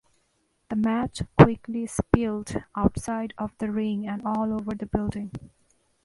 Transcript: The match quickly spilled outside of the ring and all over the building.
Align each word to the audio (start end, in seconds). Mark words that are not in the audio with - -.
The 0.69 0.75
match 0.75 1.21
quickly 1.37 1.85
spilled 1.85 2.55
outside 2.75 3.35
of 3.37 3.55
the 3.59 3.71
ring 3.71 4.07
and 4.07 4.23
all 4.25 4.51
over 4.51 4.73
the 4.73 4.87
building. 4.87 5.29